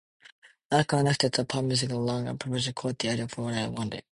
Not 0.71 0.87
connected 0.87 1.31
to 1.33 1.45
pop 1.45 1.63
music, 1.63 1.91
a 1.91 1.95
long 1.95 2.25
improvisatory 2.25 2.73
quality, 2.73 3.07
ideal 3.07 3.27
for 3.27 3.43
what 3.43 3.53
I 3.53 3.67
wanted. 3.67 4.03